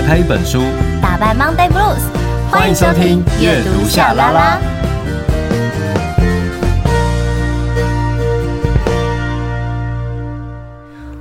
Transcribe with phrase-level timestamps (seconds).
[0.00, 0.62] 打开一本书，
[1.02, 2.00] 打败 Monday Blues。
[2.50, 4.58] 欢迎收听阅读夏拉拉。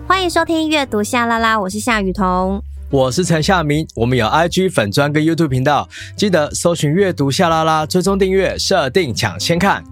[0.08, 3.86] 欢迎收听阅读夏拉拉，我是夏雨桐，我是陈夏明。
[3.96, 9.84] 我们有 IG 粉专跟 YouTube 频道，记得搜寻阅读夏拉拉，追踪订阅，设定抢先看。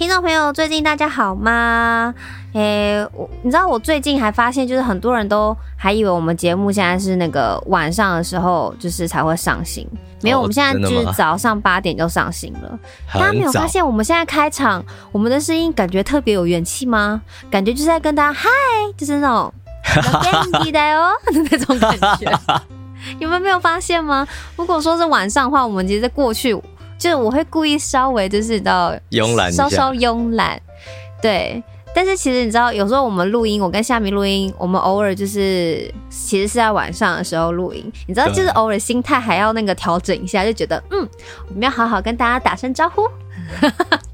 [0.00, 2.14] 听众朋友，最近大家好吗？
[2.54, 9.86] 诶、欸，我你知道我最近还发现，就是很多人都还以为我们节目现在是那个晚上的时候，就是才会上新。
[10.22, 12.78] 没有，哦、我们现在就是早上八点就上新了。
[13.12, 17.20] 大家没有发现我们现在开场，我们的声音感觉特别有元气吗？
[17.50, 18.48] 感觉就是在跟大家嗨，
[18.96, 19.52] 就是那种
[20.24, 22.32] 元気だよ的 那种感觉。
[23.20, 24.26] 你们没有发现吗？
[24.56, 26.58] 如果说是晚上的话，我们其实过去。
[27.00, 30.60] 就是我会故意稍微就是到慵懒，稍稍慵懒，
[31.20, 31.60] 对。
[31.92, 37.92] 但是其实你知道，有时候我们录音，我跟夏明录音，我们偶尔就是其实是在晚上的时候录音。
[38.06, 41.08] 你知道，就是偶尔心态还要那个调整一下，就觉得嗯，
[41.48, 43.08] 我们要好好跟大家打声招呼。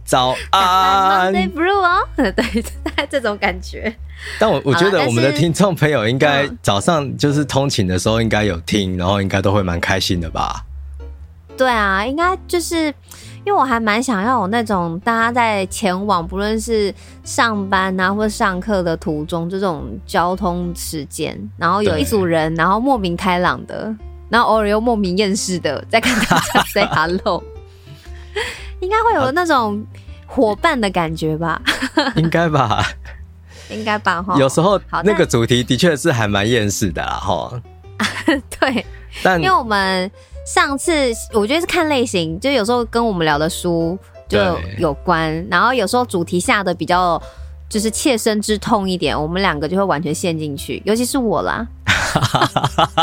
[0.06, 3.94] 早安， Monday Blue 哦， 对，这种感觉。
[4.38, 10.64] 但我我觉得我们的听众朋友应该早上就是通勤的时候应该有听，然后应该都会蛮开心的吧。
[11.56, 12.86] 对啊，应该就是
[13.44, 23.94] 因为我还蛮想要有那种大家在前往，不论是上班啊或者上课的途中，这种交通时间，然后有一组人，然后莫名开朗的，
[24.28, 27.42] 然后偶尔又莫名厌世的在跟大家 say hello，
[28.80, 29.82] 应该会有那种
[30.26, 31.62] 伙伴的感觉吧？
[32.16, 32.84] 应该吧？
[33.70, 34.22] 应该吧？
[34.22, 37.62] 哈，有时候那个主题的确是还蛮厌世的啦，哈。
[38.60, 38.84] 对，
[39.22, 40.10] 但因为我们。
[40.46, 40.92] 上次
[41.32, 44.38] 我觉得是看类型，就有时候跟我们聊的书就
[44.78, 47.20] 有关，然后有时候主题下的比较
[47.68, 51.66] 就是切身之痛一点，我们两个就会完全陷进去，尤其是我啦，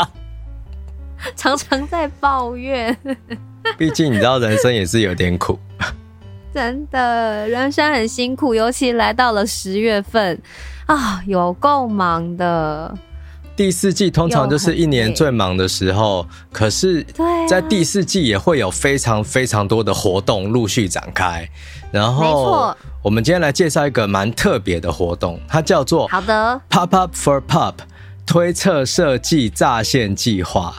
[1.36, 2.96] 常常在抱怨。
[3.76, 5.58] 毕竟你知道人生也是有点苦，
[6.54, 10.40] 真的，人生很辛苦，尤其来到了十月份
[10.86, 12.96] 啊，有够忙的。
[13.56, 17.06] 第四季通常就是一年最忙的时候，可是，
[17.48, 21.48] 在第四季也会有非常非常多的活动陆续展开。
[21.92, 26.60] 然后，我们今天来介绍一个蛮特别的活动，它叫做好的。
[26.68, 27.74] Pop Up for Pop
[28.26, 30.74] 推测设计炸线计划，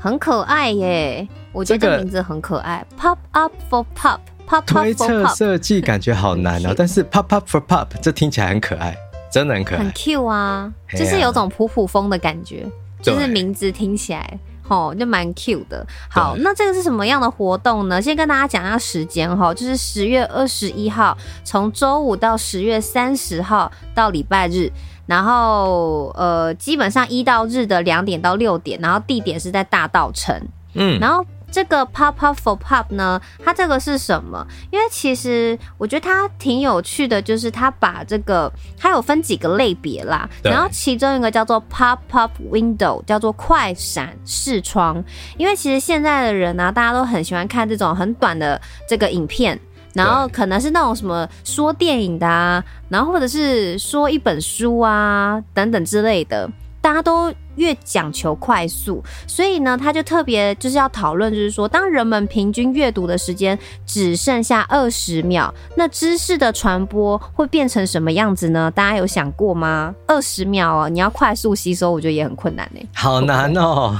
[0.00, 1.28] 很可爱耶！
[1.52, 8.96] 我觉得这个名字很可爱，Pop Up for Pop Pop 推测设计感觉好难啊， 但是 Pop Up for Pop 这听起来很可爱。
[9.32, 12.66] 真的很可爱，很 Q 啊，就是有种普普风的感觉，
[13.00, 14.38] 就是名字听起来
[14.68, 15.86] 哦就蛮 Q 的。
[16.10, 18.00] 好，那这个是什么样的活动呢？
[18.00, 24.70] 先跟大家讲一下时间哈，就是十月二十一号，从周五到十月三十号到礼拜日，
[25.06, 30.38] 然后呃，基本上一到日的两点到六点，然后地点是在大道城，
[30.74, 31.24] 嗯，然后。
[31.52, 34.44] 这个 Pop Up for Pop 呢，它这个是什么？
[34.70, 45.04] 因为其实我觉得它挺有趣的，就是它把这个它有分几个类别啦，然后其中一个叫做 Pop Up Window，叫做快闪视窗。
[45.36, 48.58] 因为其实现在的人呢、啊，大家都很喜欢看这种很短的
[48.88, 49.60] 这个影片，
[49.92, 56.50] 然后可能是那种什么说电影的啊，然后或者是说一本书啊等等之类的。
[56.80, 68.70] 大家都越讲求快速，所以呢，他就特别就是要讨论，就是说，当人们平均阅读的时间只剩下二十秒，那知识的传播会变成什么样子呢？
[68.70, 69.94] 大家有想过吗？
[70.06, 72.80] 二十秒哦，你要快速吸收，我觉得也很困难呢。
[72.94, 73.98] 好难哦，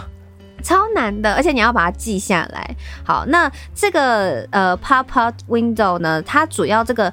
[0.63, 2.77] 超难的，而且你要把它记下来。
[3.05, 7.13] 好，那这个呃，Pop-up Window 呢，它主要这个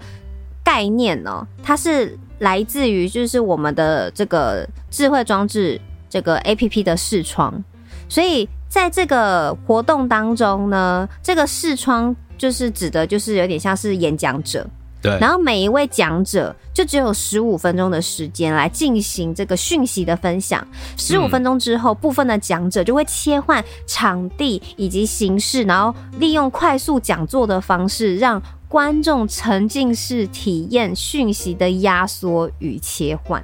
[0.64, 2.18] 概念呢，它是。
[2.40, 5.78] 来自于就是我们的这个智慧装置
[6.10, 7.64] 这个 APP 的视窗，
[8.08, 14.66] 所以在这个活动当中呢，这个视窗就是指的就是有点像是演讲者，
[15.02, 20.66] 对，然后每一位讲者就只有十五分钟的时间来进行这个讯息的分享，
[20.98, 28.42] 十五分钟之后，部分的讲者就会切换场地以及形式，然后利用快速讲座的方式让。
[28.70, 33.44] 观众沉浸式体验讯息的压缩与切换，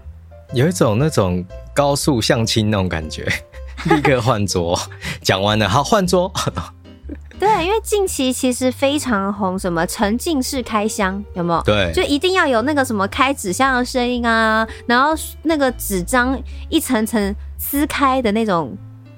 [0.54, 1.44] 有一种那种
[1.74, 3.28] 高速相亲那种感觉，
[3.86, 4.80] 立刻换桌，
[5.22, 6.32] 讲完了好换桌。
[7.38, 11.62] 对，因为近期其实非常红，什么沉浸式开箱有没有？
[11.64, 15.10] 对，就一定要有那个什么开纸箱的声音啊，然后
[15.44, 18.76] 那个纸张一层层撕开的那种。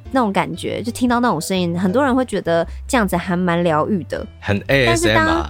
[0.09, 5.45] 那种感觉，就听到那种声音，很多人会觉得这样子还蛮疗愈的，很 ASMR。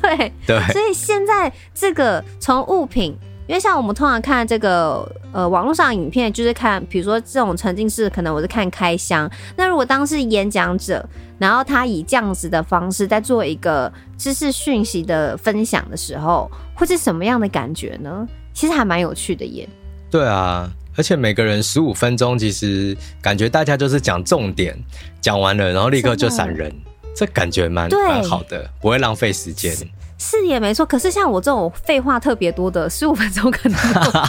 [0.00, 3.18] 对对，所以现在这个从物品
[3.48, 9.28] 因为像我们通常看这个呃网络上影片，就是看比如说这种沉浸式，可能我是看开箱。
[9.56, 11.04] 那如果当是演讲者，
[11.38, 18.28] 然后他以这样子的方式在做一个知识讯息的分享的时候，会是什么样的感觉呢？
[18.52, 19.66] 其实还蛮有趣的耶。
[20.10, 24.76] 对啊，而且每个人十五分钟，其实感觉大家就是讲重点，
[25.22, 26.70] 讲完了然后立刻就闪人，
[27.16, 29.74] 这感觉蛮蛮好的，不会浪费时间。
[30.18, 34.24] 是也没错，可是像我这种废话特别多的，十五分钟可能没有办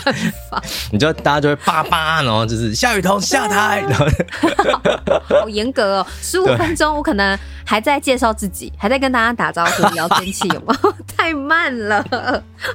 [0.49, 0.61] 法。
[0.91, 4.05] 你就大家就会叭叭，然后就是夏雨桐下台，然后
[5.41, 6.07] 好严格哦。
[6.21, 10.93] 十五分钟我可能还在介绍自己，还在跟大家打招呼聊天气，有没有？
[11.17, 12.03] 太慢了，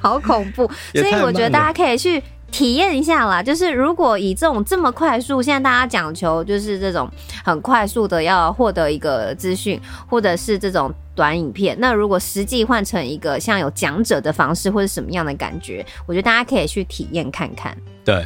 [0.02, 0.70] 好恐怖。
[0.93, 2.22] 所以我觉得大家可以去。
[2.54, 7.10] 体验一下啦，就是如果以这种这么快速，现在大家讲求就是这种
[7.44, 17.76] 很快速的要获得一个资讯，或者是这种短影片，那如果实际换成一个像有讲者的方式，或者什么样的感觉，我觉得大家可以去体验看看。
[18.04, 18.24] 对，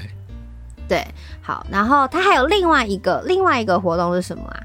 [0.86, 1.02] 对，
[1.40, 4.60] 好，然后它还有另外一个另外一个活动是什么啊？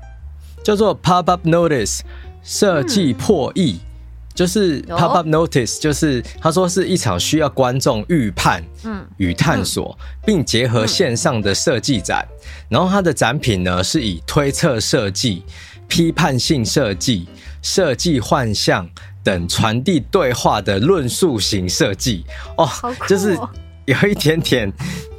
[0.62, 2.02] 叫做 Pop Up Notice
[2.44, 3.80] 设计破译。
[3.82, 3.93] 嗯
[4.34, 12.28] 就是 pop up notice，就是他说是一场需要观众预判、嗯与探索，并结合线上的设计展。
[12.70, 15.44] 然后它的展品呢是以推测设计、
[15.88, 17.28] 批判性设计、
[17.62, 18.90] 设计幻象
[19.24, 22.26] 等传递对话的论述型设计
[22.58, 22.68] 哦，
[23.08, 23.38] 就是
[23.86, 24.74] 有一点点。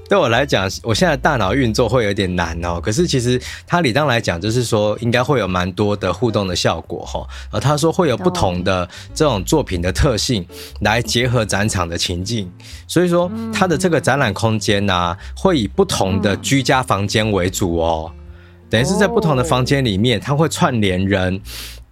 [0.08, 2.78] 对我来讲，我现在大脑运作会有点难哦。
[2.80, 7.26] 可是其实它理当来讲，就是说应该会有蛮多的互动的效果哈。
[7.50, 10.46] 而，他说会有不同的这种作品的特性
[10.80, 12.50] 来结合展场的情境，
[12.86, 18.12] 所以说它的这个展览空间呢，会以不同的居家房间为主哦。
[18.68, 21.40] 等于是在不同的房间里面，它会串联人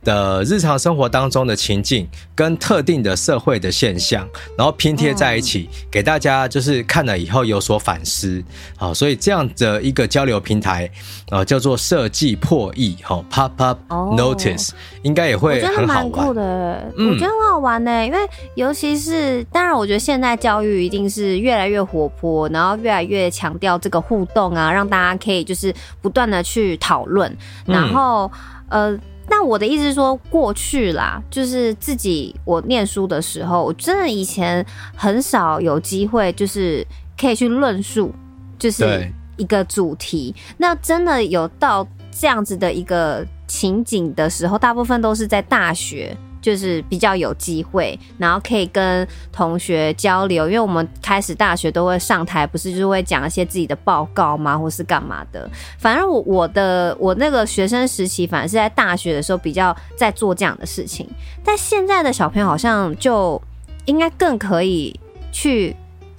[0.04, 8.42] 的日常生活当中的情境跟特定的社会的现象，然后拼贴在一起，给大家就是看了以后有所反思。
[8.76, 10.90] 好，所以这样的一个交流平台，
[11.30, 14.70] 呃，叫做设计破译，哈，Pop Up Notice，
[15.02, 16.04] 应该也会很好玩。
[16.04, 18.18] 我觉得蛮酷的，我觉得很好玩呢，因为
[18.54, 28.30] 尤其是当然，我觉得现在教育一定是越来越活泼，然后越来越强调这个互动啊，让大家可以就是不断的去讨论，然后
[28.68, 28.98] 呃。
[29.28, 34.64] 那我的意思是说，过去啦，就是自己我念书的时候，我真的以前
[34.94, 36.86] 很少有机会，就是
[37.18, 38.12] 可以去论述，
[38.58, 40.34] 就是一个主题。
[40.58, 46.16] 那真的有到这样子的一个情景的时候，大部分都是在大学。
[46.42, 55.48] 就是比较有机会，然后可以跟同学交流，因为我们开始大学都会上台，不是就是会讲一些自己的报告吗，或是干嘛的。
[55.78, 61.08] 反正我我的我那个学生时期，反而是在大学的时候比较在做这样的事情。
[61.44, 63.40] 但现在的小朋友好像就
[63.84, 64.98] 应该更可以
[65.30, 65.76] 去，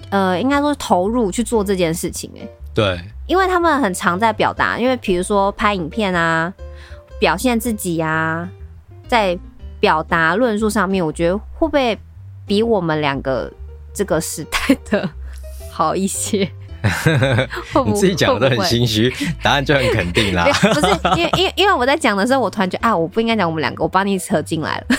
[0.08, 2.30] 呃，应该说投入去做这件事情。
[2.36, 6.50] 哎，对，因为他们很常在表达，因为比如说拍影片啊，
[7.20, 8.48] 表现自己呀、啊，
[9.06, 9.38] 在。
[9.84, 11.98] 表达论述上面，我觉得会不会
[12.46, 13.52] 比我们两个
[13.92, 15.06] 这个时代的
[15.70, 16.50] 好一些？
[17.84, 20.46] 你自己讲的都很心虚，答案就很肯定啦。
[20.72, 20.86] 不是，
[21.18, 24.96] 因为因为因为我在讲的时候，我突然觉得啊，我不应该讲我们两个，我把你扯进来了。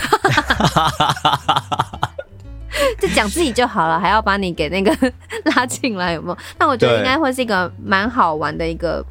[3.01, 4.95] 就讲自己就好了，还要把你给那个
[5.55, 6.38] 拉进来，有没有？
[6.59, 9.03] 那我觉得应该会是一个蛮好玩的一个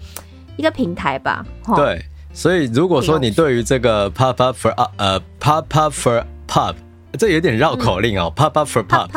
[0.56, 1.44] 一个平台吧。
[1.74, 2.00] 对。
[2.34, 6.74] 所以，如果说你对于这个 pop up for up 呃 pop up for pop
[7.16, 9.08] 这有点绕口令哦，pop up for pop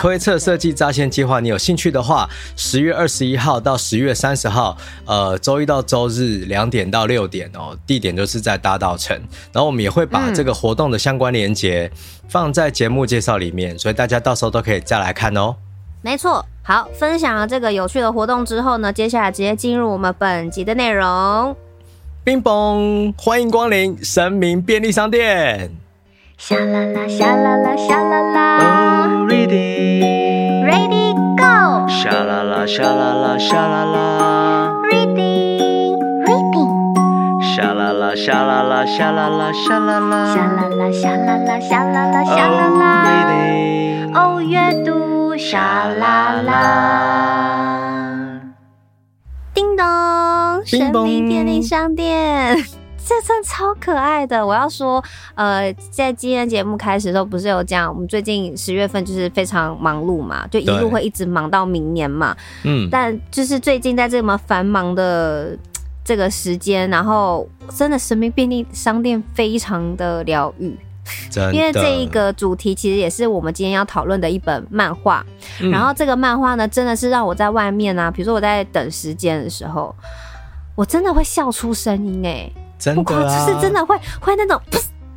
[0.00, 9.16] 推测设计扎线计划，你有兴趣的话，十月二十一号到十月三十号，呃，周一到周日两点到六点哦，地点就是在大稻城。
[9.52, 11.88] 然后我们也会把这个活动的相关链接
[12.28, 15.54] 放在节目介绍里面，所以大家到时候都可以再来看哦。
[16.02, 21.56] 没错，好，分享了这个有趣的活动之后呢，接下来直接进入我们本集的内容。
[22.26, 25.70] 冰崩，欢迎光临神明便利商店。
[26.36, 28.58] 沙啦啦，沙啦啦，沙啦啦。
[28.58, 30.02] Oh, ready,
[30.64, 31.86] ready, go。
[31.86, 34.74] 沙啦啦，沙啦啦，沙啦啦。
[34.90, 35.94] Ready,
[36.26, 36.66] ready。
[37.54, 40.34] 沙啦啦，沙啦啦，沙啦啦，沙啦啦。
[40.34, 43.06] 沙啦啦，沙啦啦，沙啦啦，沙啦啦。
[44.16, 44.42] Oh, ready。
[44.42, 46.50] 哦，阅读沙啦啦。
[49.54, 50.25] 叮咚。
[50.66, 52.56] 神明便利商店，
[53.06, 54.44] 这真超可爱的。
[54.44, 55.02] 我要说，
[55.36, 62.36] 呃，在今天节目开始的时候，不是有讲我们最近十月份就是非常忙碌嘛，就一路会一直忙到明年嘛。
[62.64, 65.56] 嗯，但就是最近在这么繁忙的
[66.04, 70.76] 这个时间，然后真的神明便利商店非常的疗愈。
[71.52, 75.24] 因为这一个主题其实也是我们今天要讨论的一本漫画。
[75.60, 79.94] 嗯、然后这个漫画呢，真的是让我在外面啊，比如说我在等时间的时候，
[80.76, 84.60] 我真的会笑出声音哎、欸，真的、啊，就是真的会会那种。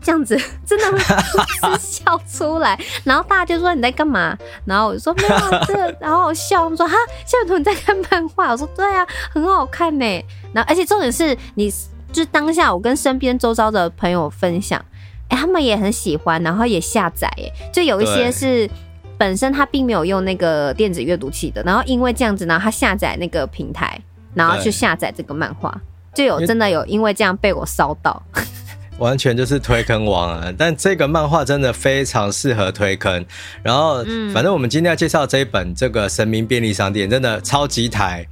[0.01, 0.35] 这样子
[0.65, 0.97] 真的会
[1.77, 4.35] 笑出来，然后大家就说你在干嘛？
[4.63, 6.63] 然后我就说没有啊，这个 好好笑。
[6.63, 8.49] 他们说哈，现在你在看漫画？
[8.51, 10.05] 我说对啊，很好看呢。
[10.53, 11.69] 然后而且重点是你，
[12.13, 14.83] 就是当下我跟身边周遭的朋友分享，
[15.27, 17.27] 哎，他们也很喜欢，然后也下载。
[17.37, 18.67] 哎，就有一些是
[19.17, 24.01] 本身他并没有用那个电子阅读器的，然后因为这样子呢，他下载那个平台，
[24.33, 25.73] 然后去下载这个漫画，
[26.13, 28.21] 就有真的有因为这样被我烧到。
[28.99, 30.53] 完全就是推坑王啊！
[30.57, 33.25] 但这个漫画真的非常适合推坑。
[33.63, 38.27] 然后，反正我们今天要介绍这一本这个神明便利商店，真的超级台，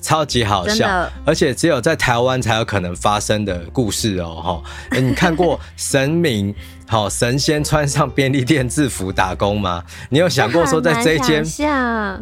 [0.00, 4.62] 超级好笑，而且只有在台湾才有可能发生的故事哦！
[4.92, 6.54] 哈，你看过 神明
[6.86, 9.82] 好神仙穿上便利店制服打工吗？
[10.08, 11.44] 你有想过说在这一间？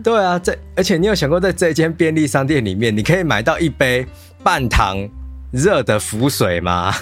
[0.02, 4.06] 对啊，在而且你有想过在这一间便利商店里面，你可以买到一杯
[4.42, 4.96] 半糖
[5.50, 6.94] 热的浮水吗？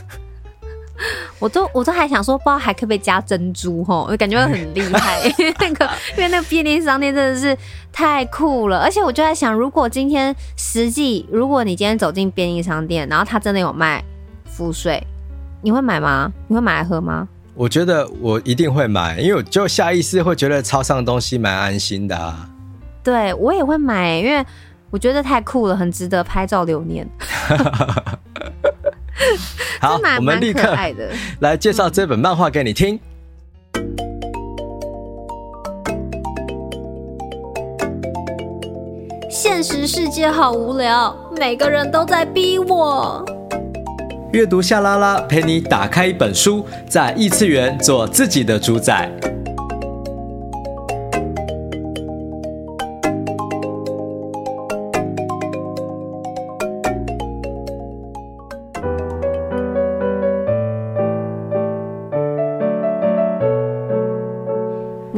[1.40, 5.20] 我都我都还想说，不知道还可不可以加珍珠吼，我感觉会很厉害。
[5.38, 7.56] 因为那个因为那个便利商店真的是
[7.92, 14.02] 太酷了，而且我就在想，如果今天实际，如果你今天走进便利商店，然后他真的有卖
[14.46, 15.04] 符水，
[15.62, 16.32] 你会买吗？
[16.46, 17.28] 你会买来喝吗？
[17.56, 22.48] 我觉得我一定会买，因为我就下意识会觉得超上的东西蛮安心的啊。
[23.02, 24.44] 对，我也会买，因为
[24.90, 27.08] 我觉得太酷了，很值得拍照留念。
[29.80, 30.76] 好，我们立刻
[31.40, 32.98] 来介绍这本漫画给你听。
[39.30, 43.24] 现实世界好无聊，每个人都在逼我。
[44.32, 49.08] 阅读夏拉拉陪你打开一本书，在异次元做自己的主宰。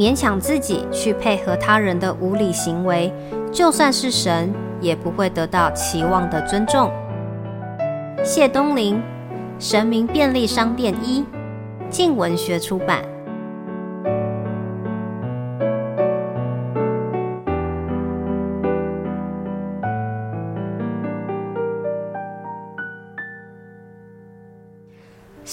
[0.07, 3.11] 勉强自己去配合他人的无理行为，
[3.51, 6.89] 就算是神，也不会得到期望的尊重。
[8.23, 8.95] 谢东林，
[9.59, 11.19] 《神明便利商店一》，
[11.89, 13.01] 静文学出版。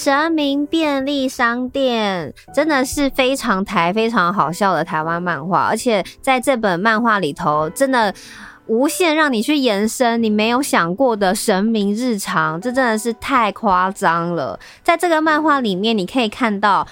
[0.04, 8.12] 神明便利商店真的是非常台、非常好笑的台湾漫画，而且在这本漫画里头，真的
[8.66, 14.60] 无限让你去延伸你没有想过的神明日常，这真的是太夸张了。
[14.82, 16.86] 在这个漫画里面，你可以看到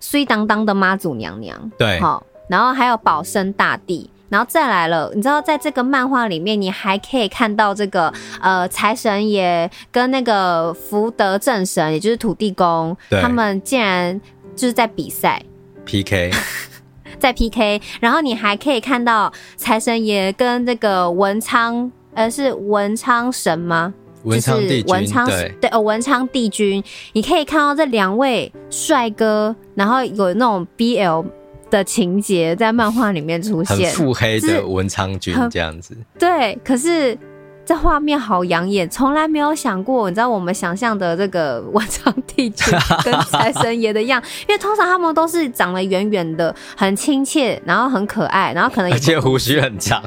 [0.00, 4.10] 虽当当的妈祖娘娘，对，好，然后还有保生大帝。
[4.28, 14.20] 然后再来了，你知道，在这个漫画里面，你还可以看到这个呃财神爷跟那个福德正神，也就是土地公，他们竟然
[14.56, 15.40] 就是在比赛
[15.84, 16.32] PK，
[17.20, 17.80] 在 PK。
[18.00, 23.94] 然后你还可以看到财神爷跟那个文昌，呃，是文昌神吗？
[24.24, 31.24] 文昌帝君，文昌对对哦，文昌帝君，你可以看到这两位帅哥，然后有那种 BL。
[31.70, 35.96] 的情节在漫画里面出现，很腹黑的文昌君这样子。
[36.18, 37.16] 对，可是
[37.64, 40.08] 这画面好养眼，从来没有想过。
[40.08, 42.72] 你知道我们想象的这个文昌帝君
[43.04, 50.02] 跟财神爷的样，因为通常他们都是长得圆圆的，很亲切，然后很可爱，然后可能而且胡须很长。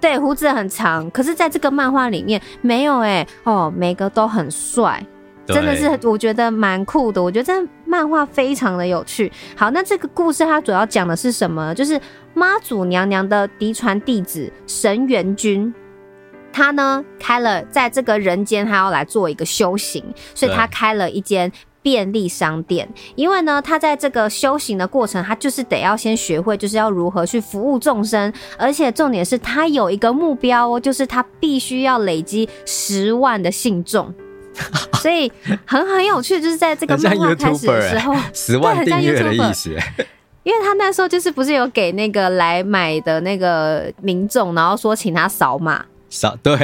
[0.00, 1.08] 对，胡子很长。
[1.10, 5.04] 可是在这个漫画里面没有哎、欸，哦，每个都很帅。
[5.46, 7.52] 真的是我觉得蛮酷的，我觉得这
[7.90, 9.30] 漫画非常的有趣。
[9.56, 11.74] 好，那这个故事它主要讲的是什么？
[11.74, 12.00] 就是
[12.32, 15.74] 妈祖娘娘的嫡传弟子神元君，
[16.52, 20.04] 他呢开了在这个人间，他要来做一个修行，
[20.36, 21.50] 所以他开了一间
[21.82, 22.88] 便利商店。
[23.16, 34.14] 因为呢，他在这个修行的过程，他就是得要先学会，就是要如何去服务众生，而且重点是他有一个目标哦，就是他必须要累积十万的信众。
[35.00, 35.30] 所以
[35.64, 39.74] 很很有趣，就是在这个漫画开始的时候， 十万订阅的意思。
[40.42, 46.56] 因为他那时候就是不是有给那个来买的那个民众，然后说请他扫码，扫对，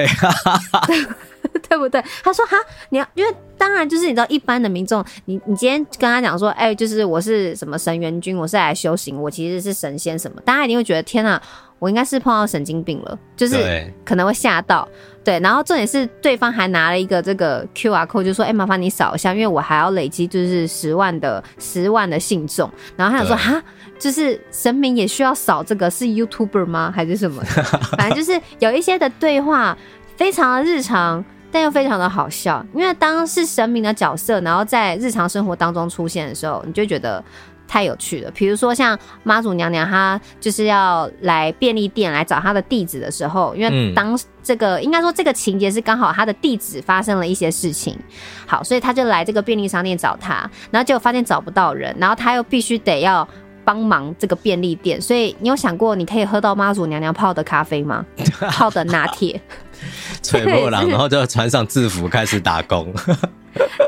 [1.68, 2.02] 对不对？
[2.24, 2.56] 他说哈，
[2.88, 11.40] 你要因为当然就是你知道一般的民众，你你今天跟他讲说，哎，就是我是什么神元君，我是来修行，我其实是神仙什么，大家一定会觉得天哪，
[11.78, 14.88] 我应该是碰到神经病了，就是可能会吓到。
[15.26, 23.60] 对，然后重点是对方还拿了一个这个 QR code，就说：“哎、欸，麻烦你扫一下，因为我还要累积就是十万的十万的信众。”然后他想说：“哈，
[23.98, 26.92] 就是神明也需要扫这个，是 YouTuber 吗？
[26.94, 27.42] 还是什么？
[27.98, 29.76] 反正就是有一些的对话
[30.16, 32.64] 非常的日常，但又非常的好笑。
[32.72, 37.20] 因为当是神明的角色，然后在日常生活当中出现的时候，你就觉得。”
[37.68, 47.98] 太有趣了，比如说像妈祖娘娘，她就是要来便利店来找她的弟子的时候，因为当这个、嗯、应该说这个情节是刚好她的弟子发生了一些事情，
[48.46, 53.26] 好，所以她就来这个便利商店找她，然后结果发现找不到人，然后她又必须得要
[53.64, 58.06] 帮忙这个便利店，所以你有想过你可以喝到妈祖娘娘泡的咖啡吗？
[58.52, 59.40] 泡的拿铁，
[60.22, 62.92] 吹破狼，然后就穿上制服开始打工。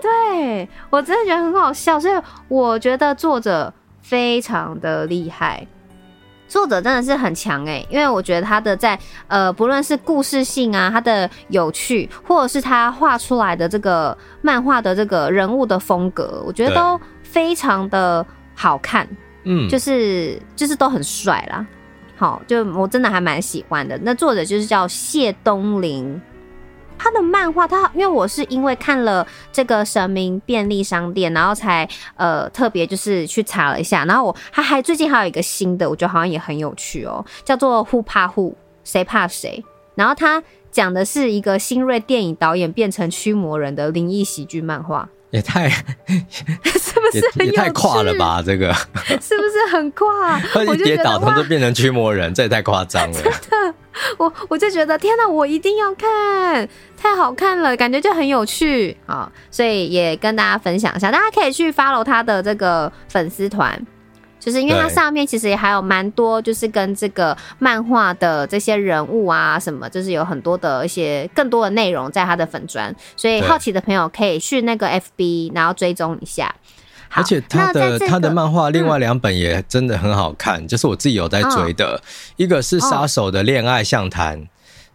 [0.01, 2.15] 对，我真的觉得很好笑，所以
[2.49, 5.67] 我觉得作者非常的厉害，
[6.49, 19.07] 作者真的是很强哎，因为我觉得他的在呃，不论是故事性啊，他的有趣，或者是他画出来的这个漫画的这个人物的风格，我觉得都非常的好看，
[19.45, 21.67] 嗯，就是就是都很帅啦，
[22.19, 23.97] 好，就我真的还蛮喜欢的。
[24.03, 26.21] 那作者就是叫谢东霖。
[26.99, 39.63] 他的漫画，他因为我是因为看了这个神明便利商店，然后才呃特别就是去查了一下，然后我他还最近还有一个新的，我觉得好像也很有趣哦，叫做《Who 怕 Who 谁怕谁》，
[39.95, 45.09] 然后他讲的是一个新锐电影导演变成驱魔人的灵异喜剧漫画。
[45.31, 45.85] 也太是
[46.95, 47.47] 不是很？
[47.47, 48.43] 也太跨了吧？
[48.45, 50.41] 这个是不是很跨？
[50.67, 53.23] 我一跌倒，他就变成驱魔人，这也太夸张了。
[53.23, 53.75] 真的，
[54.17, 59.31] 我我就觉得天哪，我一定要看，太好看了，感觉就很有趣啊！
[59.51, 63.79] 所以也跟大家分享一下，大家可以去 follow 他的这个粉丝团。
[64.39, 76.55] 就是因为它上面其实也还有蛮多，就是跟这个漫画的这些人物啊什么，就是有很多的一些更多的内容在它的粉专，所以好奇的朋友可以去那个 FB，然后追踪一下。
[77.11, 82.01] 而且他的他的漫画另外两本也真的很好看，就是我自己有在追的，
[82.37, 84.47] 一个是杀手的恋爱相谈。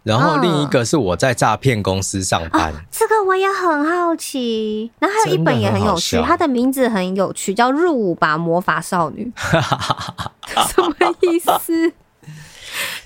[0.04, 4.92] 然后另一个是我在诈骗公司上班，哦，这个我也很好奇。
[5.00, 9.32] 然后还有一本也很有趣，它的名字很有趣，叫《入伍吧魔法少女》
[10.68, 11.94] 什么意思？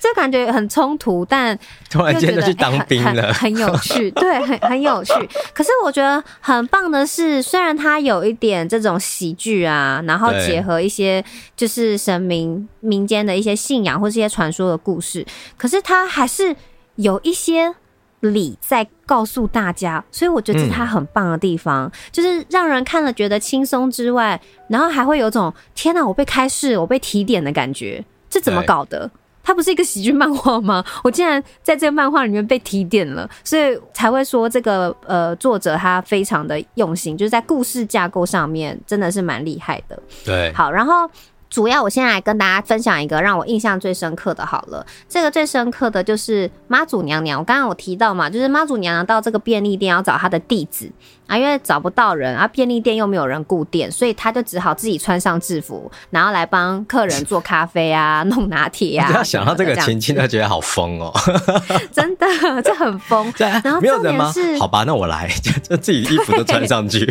[0.00, 1.56] 这感觉很冲突，但
[1.90, 5.12] 突然间就去当兵了，很，很有趣，对，很很有趣。
[5.54, 15.24] 可是我觉得很棒的是，虽然它有一点这种喜剧啊，然后结合一些就是神明民间的一些信仰或是一些传说的故事，
[15.56, 16.56] 可是它还是。
[16.98, 17.74] 有一些
[18.20, 28.04] 理在告诉大家，所以我觉得这是他很棒的地方，嗯、就是让人看了觉得轻松之外，然后还会有种天哪，我被开示，我被提点的感觉。
[28.28, 29.08] 这怎么搞的？
[29.44, 30.84] 它不是一个喜剧漫画吗？
[31.04, 39.98] 我竟然在这个漫画里面被提点了，所以才会说这个呃作者他非常的用心，就是在故事架构上面真的是蛮厉害的。
[40.24, 41.08] 对，好，然后。
[41.50, 47.38] 主要我现在来跟大家分享一个让我印象最深刻的好了，这个最深刻的就是妈祖娘娘。
[47.38, 50.90] 我刚刚有提到嘛，就是妈祖娘娘到这个便利店要找她的弟子
[51.26, 59.08] 啊，因为找不到人啊，便利店又没有人顾店，所以她就只好自己穿上制服，然后来帮客人做咖啡啊， 弄拿铁啊。
[59.08, 61.12] 不要想到这个情境，就觉得好疯哦，
[61.90, 62.26] 真的，
[62.62, 63.32] 这很疯。
[63.38, 65.28] 对然后重点是，好吧，那我来，
[65.62, 67.06] 就自己衣服都穿上去，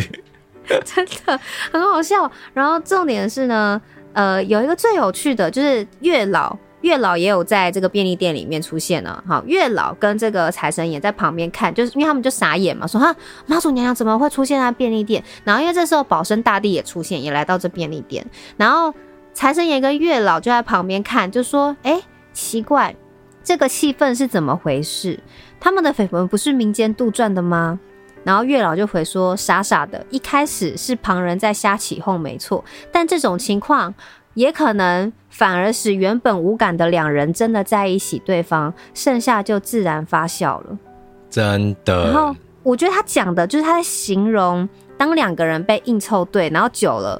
[0.84, 1.40] 真的
[1.72, 2.30] 很好笑。
[2.54, 3.80] 然后重点是呢。
[4.18, 9.22] 呃，有一个最有趣的就是月老，月老也有在这个便利店里面出现了。
[9.28, 13.14] 好，月老跟这个财神爷在旁边看，就是因为他们就傻眼嘛，说哈，
[13.46, 15.22] 妈祖娘娘怎么会出现在便利店？
[15.44, 18.26] 然后因为这时候保生大帝也出现，也来到这便利店，
[18.56, 18.92] 然后
[19.32, 22.02] 财神爷跟月老就在旁边看，就说，哎、
[22.32, 22.96] 奇怪，
[23.44, 25.20] 这个气氛是怎么回事？
[25.60, 27.78] 他们的绯闻不是民间杜撰的吗？
[28.28, 32.62] 然后月老就回说：“傻傻的，一开始是旁人在瞎起哄，没错。
[32.92, 33.94] 但这种情况
[34.34, 40.78] 也可能反而使原本无感的两人真的在一起，对方剩下就自然发酵了。
[41.30, 42.04] 真的。
[42.04, 47.18] 然后我觉得他讲的就是他在形容，当两个人被硬凑对，然后久了，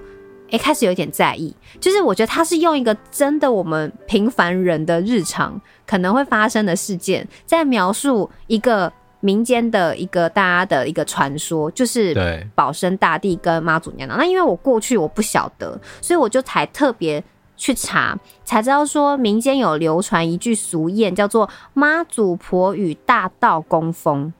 [0.50, 1.56] 哎，开始有点在意。
[1.80, 14.18] 就是我觉得他是用一个真的我们平凡人的日常可能会发生的事件，在描述一个。”民间的一个大家的一个传说，就是保生大帝跟妈祖娘娘。
[14.18, 17.22] 那因为我过去我不晓得，所以我就才特别
[17.56, 24.32] 去查，才知道说民间有流传一句俗谚，叫做“妈祖婆与大道公风”。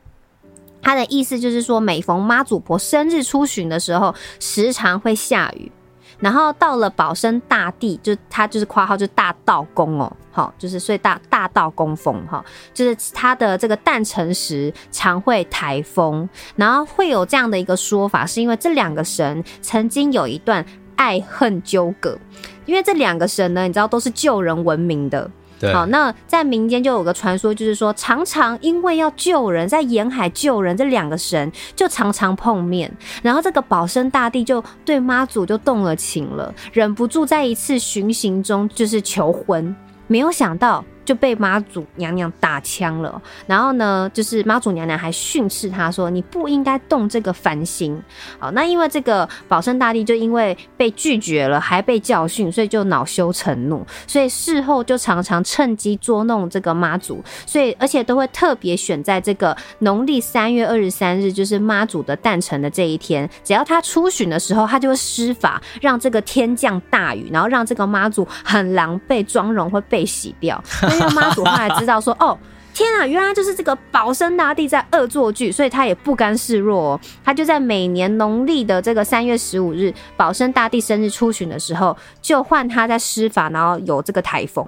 [0.81, 5.73] 它的意思就是说，每逢妈祖婆生日出巡的时候，时常会下雨。
[6.21, 20.65] 然后到了保生大帝，就他就是括号就是大道公哦，好，就是所以大大道公风哈，就是他的这个诞辰时常会台风，然后会有这样的一个说法，是因为这两个神曾经有一段
[20.97, 22.19] 爱恨纠葛，
[22.67, 25.31] 因为这两个神呢，你知道都是救人闻名的。
[25.73, 32.91] 好，那在民间就有个传说，就是说常常因为要救人，在沿海救人，这两个神就常常碰面，
[33.23, 39.75] 然后这个保生大帝就对妈祖就动了情了，忍不住在一次巡行中就是求婚，
[40.07, 40.85] 没有想到。
[41.09, 47.99] 就被妈祖娘娘打枪了，然后呢，就是妈祖娘娘还训斥他说：“你不应该动这个凡心。”
[48.39, 70.63] 好，那因为这个保生大帝就因为被拒绝了，还被教训，所以就恼羞成怒，所以事后就常常趁机捉弄这个妈祖，所以而且都会特别选在这个农历三月二十三日，就是妈祖的诞辰的这一天，只要他出巡的时候，他就会施法让这个天降大雨，然后让这个妈祖很狼狈，妆容会被洗掉。
[70.99, 72.37] 因为妈祖后来知道说，哦，
[72.75, 84.67] 天啊，原来就是这个保生大帝在恶作剧，所以他也不甘示弱哦，他就在每年农历的这个三月十五日，保生大帝生日出巡的时候，就换他在施法，然后有这个台风。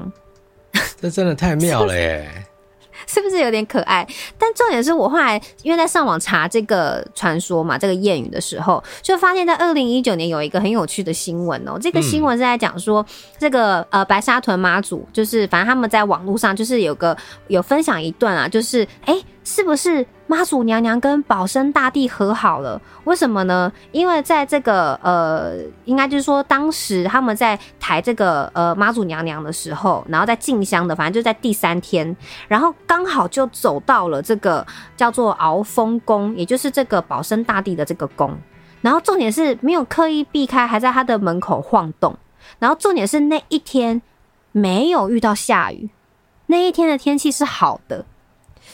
[1.00, 2.28] 这真的太妙了耶！
[3.10, 4.06] 是不是有点可爱？
[4.38, 11.78] 但重点是我后来因为在上网查这个传说嘛，这个谚语的时候，就发现，在二零一九年有一个很有趣的新闻哦、喔。
[11.80, 13.04] 这个新闻是在讲说，
[13.36, 17.16] 这个呃白沙屯妈祖，就是反正他们在网络上就是有个
[17.48, 19.14] 有分享一段啊，就是哎。
[19.14, 22.80] 欸是不是妈祖娘娘跟保生大帝和好了？
[23.02, 23.72] 为什么呢？
[23.90, 32.16] 因为在这个呃，应该就是说，当时他们在抬这个呃妈祖娘娘的时候，然后在进香的，反正就在第三天，
[32.46, 34.64] 然后刚好就走到了这个
[34.96, 38.32] 叫做鳌峰宫，也就是这个保生大帝的这个宫。
[38.82, 42.16] 然后重点是没有刻意避开，还在他的门口晃动。
[42.60, 44.00] 然后重点是那一天
[44.52, 45.90] 没有遇到下雨，
[46.46, 48.04] 那一天的天气是好的。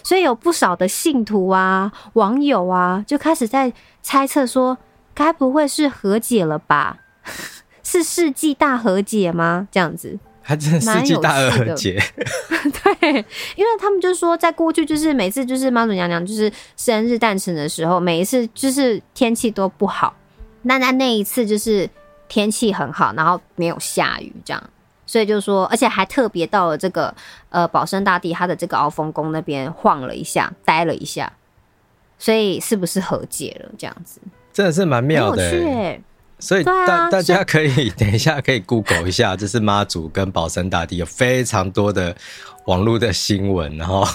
[0.07, 4.79] 所以有不少的信徒啊、网友啊，就开始在猜测说，
[5.13, 6.99] 该不会是和解了吧？
[7.83, 9.67] 是世纪大和解吗？
[9.69, 12.01] 这样子，还真世纪大和解。
[13.01, 13.25] 对，
[13.57, 20.15] 因为他们就说，在过去就是每次就是妈祖娘娘就是生日诞辰的时候，每一次就是天气都不好，
[20.63, 21.91] 那在那一次就是
[22.29, 24.63] 天气很好，然后没有下雨，这样。
[25.07, 27.15] 所以就说，而且还特别到了这个
[27.49, 31.33] 呃保生大帝他的这个鳌峰宫那边晃了一下，待了一下，
[32.19, 33.71] 所以是不是和解了？
[33.79, 34.21] 这样子
[34.53, 36.03] 真的是蛮妙的，欸，
[36.39, 42.17] 所以大、啊、大家可以 等一下可以 Google 一下，这是妈祖跟保生大帝有非常多的
[42.65, 44.07] 网络的新闻，然后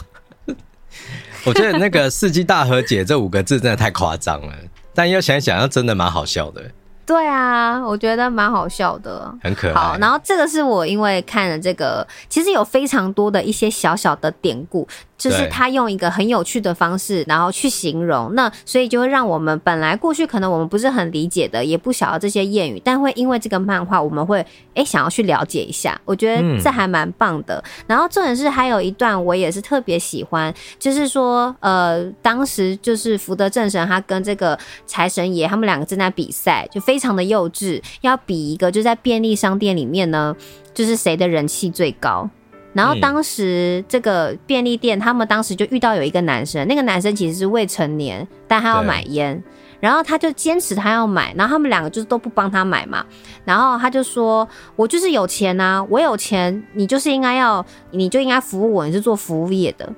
[1.45, 4.53] 我觉得那个世纪大和解这五个字真的太夸张了，
[4.93, 6.61] 但又想一想，又真的蛮好笑的。
[7.11, 9.73] 对啊，我觉得蛮好笑的，很可爱。
[9.73, 14.87] 好，然后这个是我因为看了这个，其实有非常多的一些小小的典故。
[15.17, 24.43] 就是他用一个很有趣的方式，然后去形容，那所以就会让我们本来过去可能我们不是很理解的，也不晓得这些谚语，但会因为这个漫画，我们会
[24.73, 25.95] 哎想要去了解一下。
[26.05, 27.63] 我觉得这还蛮棒的。
[27.85, 40.35] 然后重点是还有一段我也是特别喜欢，就是说呃，当时就是福德正神他跟这个财神爷他们两个正在比赛，就非常的幼稚，要比一个就在便利商店里面呢，
[40.73, 42.29] 就是谁的人气最高。
[42.73, 49.43] 然后当时这个便利店，他们当时就遇到有一个男生，那个男生其实是未成年，但他要买烟，
[49.81, 53.05] 然后他就坚持他要买，然后他们两个就是都不帮他买嘛，
[53.43, 59.93] 然后他就说：“我就是有钱啊，我有钱，你就是应该要，你就应该服务我，你是做服务业的。”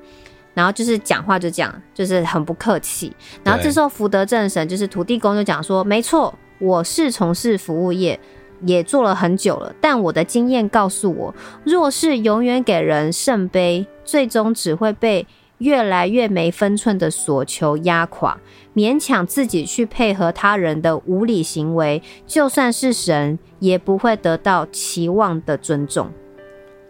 [0.56, 3.16] 然后就是讲话就这样，就是很不客气。
[3.44, 8.20] 然后这时候福德正神就是土地公就讲说：“没错，我是从事服务业。”
[8.66, 11.36] 也做了很久了，但我的经验告诉我，
[11.66, 18.38] 若是永远给人圣杯，最终只会被越来越没分寸的索求压垮。
[18.74, 26.10] 勉强自己去配合他人的无理行为，就算是神，也不会得到期望的尊重。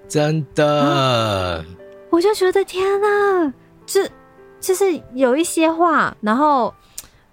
[0.08, 1.65] 真的，啊、
[2.12, 3.52] 我就觉得天哪，
[3.88, 4.08] 这
[4.60, 6.71] 就是有一些话，然后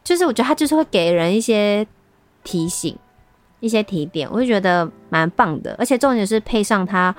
[0.02, 1.86] 就是我觉得他就是会给人一些
[2.44, 2.96] 提醒。
[3.62, 7.14] 一些提点，我就觉得蛮棒的，而且重点是配上他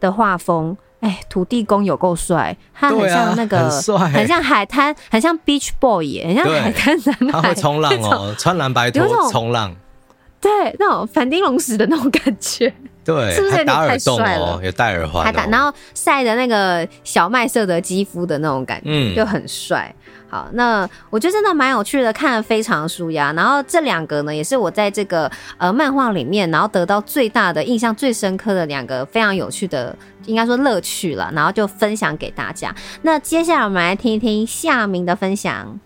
[0.00, 9.72] 的画风，哎，土地公有够帅，他很像那个，啊、很像海滩，很像 Beach Boy 耶，很像海滩男孩，他会冲浪哦，穿蓝白拖冲浪，
[10.40, 12.74] 对，那种反町隆史的那种感觉，
[13.08, 14.44] 对，是不是有点太帅了？
[14.44, 19.94] 哦、有戴耳环、哦，还打，然后晒的那个小麦色的肌肤的那种感觉，嗯，就很帅。
[20.28, 23.32] 好，那我觉得真的蛮有趣的，看了非常舒压。
[23.32, 31.32] 然后这两个呢，也是我在这个呃漫画里面，然后得到最大的印象、最深刻的两个非常有趣的，应该说乐趣了。
[31.34, 32.74] 然后就分享给大家。
[33.00, 35.80] 那接下来我们来听一听夏明的分享。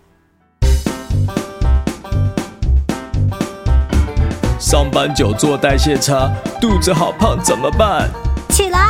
[4.72, 8.08] 上班久坐代谢差，肚子好胖怎么办？
[8.48, 8.80] 起来！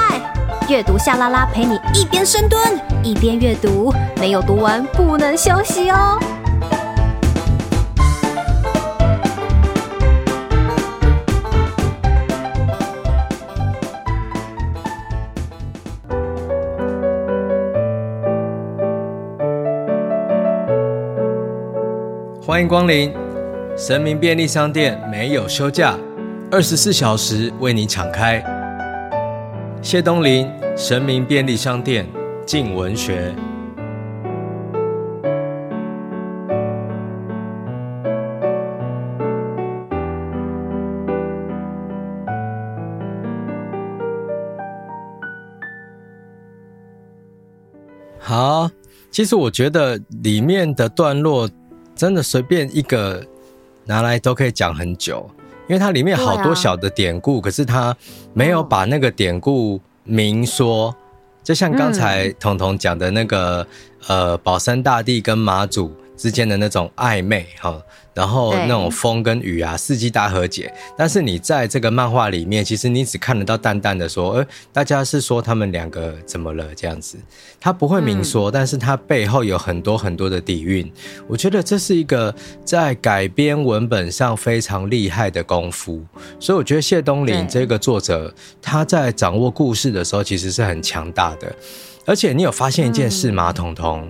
[0.68, 6.20] 阅读夏拉拉陪你一边深蹲一边阅读，没有读完不能休息哦。
[22.46, 23.12] 欢迎光临
[23.74, 25.98] 神明便利商店，没有休假，
[26.50, 28.44] 二十四小时为你敞开。
[29.80, 32.06] 谢东林神明便利商店，
[32.46, 33.34] 镜文学。
[48.18, 48.70] 好，
[49.10, 51.48] 其实我觉得里面的段落
[51.94, 53.22] 真的随便一个
[53.84, 55.28] 拿来都可以讲很久。
[55.68, 57.96] 因为它里面好多小的典故，啊、可是它
[58.34, 60.94] 没有把那个典故明说，
[61.42, 63.66] 就像刚才彤彤讲的那个，
[64.08, 67.82] 嗯、呃，保山大帝跟妈祖之间的那种暧昧，哈。
[68.14, 70.70] 然后那种风跟雨啊，四季大和解。
[70.98, 77.16] 但是你在这个漫画里面，其实你只看得到淡淡的说，呃，大家是说他们两个怎么了这样子，
[77.58, 80.92] 他不会明说，但是他背后有很多很多的底蕴。
[81.26, 82.32] 我觉得这是一个
[82.64, 86.04] 在改编文本上非常厉害的功夫。
[86.38, 91.50] 所以我觉得谢东林这个作者，他在掌握故事的时候，其实是很强大的。
[92.04, 94.06] 而且你有发现一件事吗，彤彤？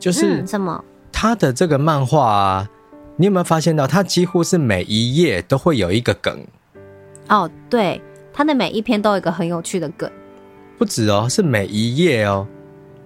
[0.00, 0.82] 就是什么？
[1.14, 2.68] 他的这个漫画啊。
[3.16, 6.44] 你有没有发现到，它几乎是每一页都会有一个梗？
[7.28, 10.10] 哦，对，他的每一篇都有一个很有趣的梗。
[10.76, 12.44] 不止哦，是每一页哦。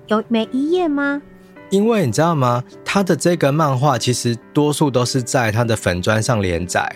[0.07, 1.21] 有每一页吗？
[1.69, 2.65] 因为你知道吗？
[2.87, 6.91] 他的这个漫画其实多数都是在他的粉砖上连载。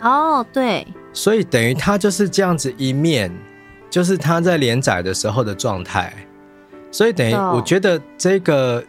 [0.00, 0.86] 哦，对。
[1.12, 3.30] 所以等于他就是这样子一面，
[3.90, 6.10] 就是他在连载的时候的状态。
[6.90, 8.82] 所以等于我觉得这个。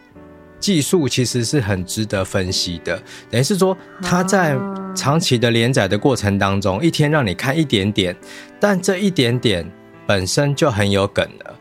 [0.60, 4.58] 技术其实是很值得分析的，等于是说它在
[4.96, 8.16] 长期的连载的过程当中，一天让你看一点点，
[8.60, 9.70] 但这一点点
[10.06, 11.56] 本身就很有梗了，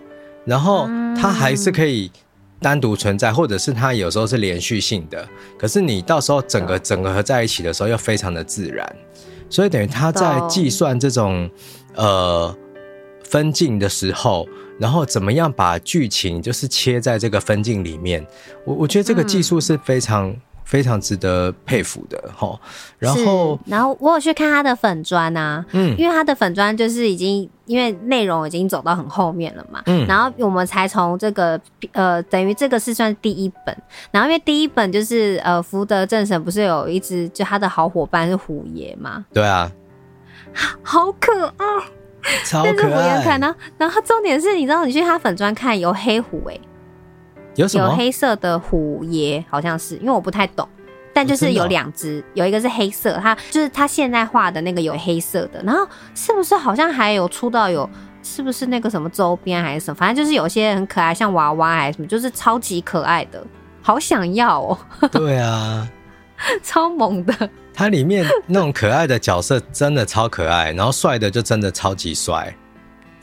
[0.45, 2.11] 然后它还是可以
[2.61, 5.29] 单独存在，或者是它有时候是连续性的，
[5.59, 8.97] 可是你到时候整个整个合在一起的时候又非常的自然，
[9.51, 11.49] 所以等于它在计算这种
[11.95, 12.57] 呃
[13.29, 14.49] 分镜的时候。
[14.79, 18.23] 然后怎么样把剧情就是切在这个分镜里面？
[18.67, 22.61] 我我觉得这个技术是非常、嗯、非常值得佩服的哈。
[22.99, 31.59] 然后，然后我有去看他的粉砖啊，嗯，因为他的粉砖就是已经因为内容已经走到很后面了嘛，嗯，然后我们才从这个
[31.93, 33.75] 呃，等于这个是算第一本，
[34.11, 39.25] 然后因为第一本就是呃福德正神不是有一只就他的好伙伴是虎爷嘛？
[39.33, 39.73] 对啊，
[40.83, 41.65] 好可爱。
[42.45, 43.23] 超可爱！
[43.23, 46.61] 看，然后，然后重点是，你知道，你去他粉专看有黑虎哎、欸，
[47.55, 47.85] 有什么？
[47.85, 50.69] 有黑色的虎爷，好像是，因为我不太懂，
[51.13, 57.89] 但就是有两只，有一个是黑色，他就是他现在画的那个有黑色的，然后是不是好像还有出到有，
[58.23, 59.95] 是不是那个什么周边还是什么？
[59.95, 63.45] 反正就是有些很可爱，像娃娃还是什么，就是超级可爱的，
[63.83, 64.79] 好想要哦。
[65.13, 65.89] 对啊，
[66.63, 67.51] 超萌的。
[67.77, 72.57] 它里面那种可爱的角色真的超可爱，然后帅的就真的超级帅，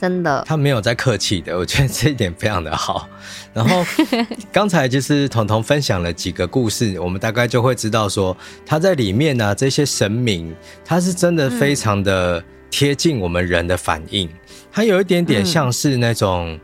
[0.00, 0.44] 真的。
[0.46, 3.08] 他没有在客气的，我觉得这一点非常的好。
[3.52, 3.84] 然后
[4.52, 14.30] 刚才就是彤彤分享了几个故事，我们大概就会知道说他在里面呢、啊，这些神明他是真的非常的贴近我们人的反应，
[14.70, 16.56] 他有一点点像是那种。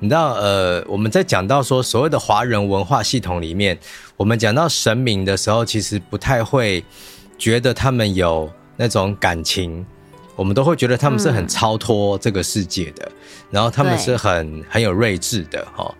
[0.00, 3.76] 你知道，呃，我们在讲到说所谓的华人文化系统里面，
[4.16, 6.84] 我们讲到神明的时候，其实不太会
[7.38, 9.86] 觉得他们有那种感情，
[10.34, 13.12] 我们都会觉得他们是很超脱这个世界的，嗯、
[13.50, 15.94] 然后他们是很很有睿智的，哈。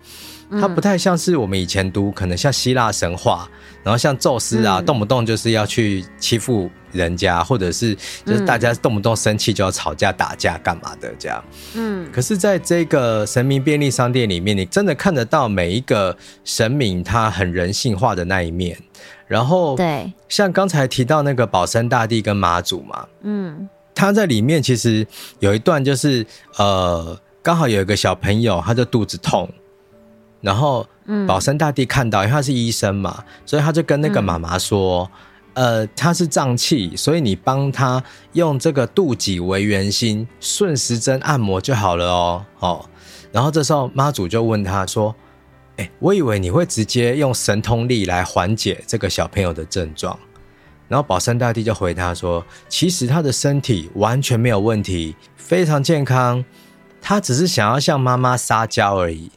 [0.59, 3.47] 它不太像是我们以前读，可能像希腊神话，
[3.83, 11.43] 然后像宙斯啊，动不动就是要去欺负人家，或者是就是大家动不动生气就要吵架打架干嘛的这样。
[11.75, 18.75] 嗯，可是在这个神明便利商店里面，你真的看得到每一个神明他很人性化的那一面。
[19.29, 23.69] 然后，对，像刚才提到那个保生大帝跟妈祖嘛，嗯。
[23.95, 25.07] 他在里面其实
[25.39, 26.25] 有一段就是
[26.57, 29.49] 呃，刚好有一个小朋友他就肚子痛，
[30.41, 30.85] 然后
[31.27, 35.09] 保生大帝看到，因为他是医生嘛，所以他就跟那个妈妈说。
[35.55, 42.45] 呃，他是胀气，所以你帮他用这个肚脐为圆心，顺时针按摩就好了哦。
[42.59, 42.85] 哦，
[43.33, 45.13] 然后这时候妈祖就问他说
[45.79, 50.19] ：“哎，我以为你会直接用神通力来缓解这个小朋友的症状。”
[50.89, 56.43] 然后保生大帝就回答说：“其实他的身体完全没有问题，非常健康，
[57.01, 59.31] 他只是想要向妈妈撒娇而已。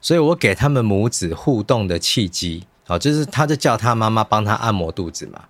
[0.00, 5.42] 所以我给他们母子互动的契机，哦，就是他就叫他妈妈帮他按摩肚子嘛。”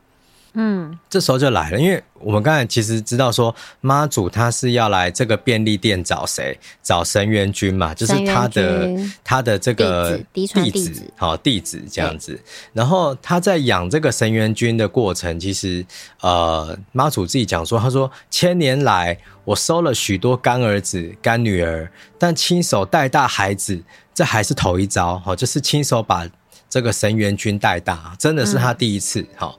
[0.54, 6.58] 嗯，这时候就来了，因为我们刚才其实知道说妈祖他是要来这个便利店找谁？
[6.82, 8.88] 找神元君嘛，就是他的
[9.22, 12.40] 他的这个弟子，好弟子这样子。
[12.72, 15.84] 然后他在养这个神元君的过程，其实
[16.20, 23.80] 呃妈祖自己讲说，他说千年来我收了许多干儿子干女儿，但亲手带大孩子，
[24.12, 26.26] 这还是头一遭，好，就是亲手把
[26.68, 29.56] 这个神元君带大，真的是他第一次，好。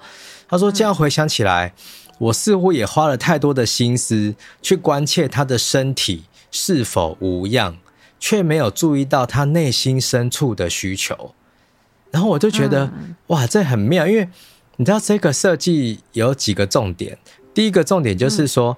[0.50, 1.74] 他说：“这样回想起来，
[2.18, 7.78] 我似乎也花了太多的心思去关切他的身体是否无恙，
[8.20, 11.36] 却没有注意到他内心深处的需求。
[12.10, 12.92] 然后我就觉得，
[13.28, 14.28] 哇，这很妙，因为
[14.78, 17.20] 你知道这个设计有几个重点。
[17.54, 18.76] 第一个重点就是说，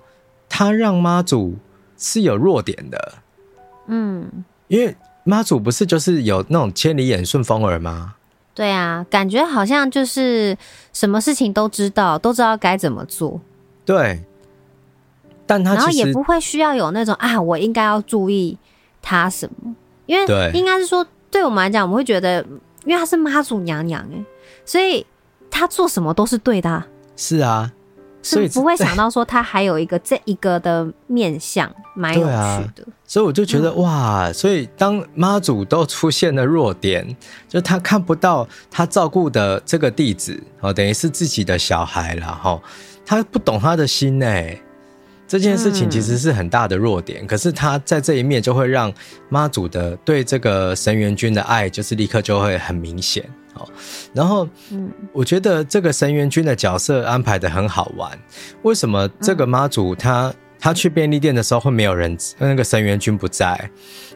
[0.49, 1.57] 他让妈祖
[1.97, 3.13] 是有弱点的，
[3.87, 8.15] 嗯，因为妈祖不是就是有那种千里眼、顺风耳吗？”
[8.53, 10.57] 对啊，感觉好像就是
[10.93, 13.39] 什么事情都知道，都知道该怎么做。
[13.85, 14.23] 对，
[15.45, 18.57] 但他然后也不会需要有那种啊，我应该要注意
[19.01, 19.73] 他什么，
[20.05, 22.41] 因为应该是说，对我们来讲，我们会觉得，
[22.85, 24.23] 因为他是妈祖娘娘哎，
[24.65, 25.05] 所以
[25.49, 26.87] 他做什么都是对的啊。
[27.15, 27.71] 是啊。
[28.21, 32.27] 所以不会想到说他还有一个这一个的面相，蛮有趣
[32.75, 32.83] 的。
[32.83, 37.15] 啊、所以我就觉得哇，所以当妈祖都出现了弱点，
[37.49, 42.61] 就他看不到他照顾的这个弟子哦，等于是自己的小孩了哈，
[43.05, 44.25] 他不懂他的心呢。
[45.27, 48.93] 这件事情其实是很大的弱点，可是他在这一面就会让
[49.29, 53.23] 妈祖的对这个神元君的爱，就是立刻就会很明显。
[53.61, 53.69] 哦，
[54.13, 58.17] 然后，嗯，我觉得这个神元君的角色安排的很好玩。
[58.63, 63.69] 为什么这个妈祖他他去便利店的时候会没有人，那个神元君不在？